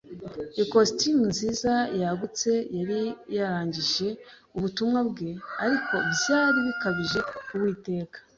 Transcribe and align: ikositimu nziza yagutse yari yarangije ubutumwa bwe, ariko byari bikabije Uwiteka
ikositimu 0.63 1.23
nziza 1.31 1.73
yagutse 2.01 2.51
yari 2.77 3.01
yarangije 3.35 4.07
ubutumwa 4.57 4.99
bwe, 5.09 5.29
ariko 5.65 5.93
byari 6.13 6.57
bikabije 6.67 7.19
Uwiteka 7.53 8.17